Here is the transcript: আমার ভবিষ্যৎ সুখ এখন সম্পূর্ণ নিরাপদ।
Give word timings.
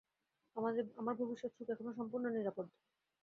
আমার 0.95 1.15
ভবিষ্যৎ 1.19 1.51
সুখ 1.55 1.67
এখন 1.73 1.87
সম্পূর্ণ 1.97 2.25
নিরাপদ। 2.29 2.65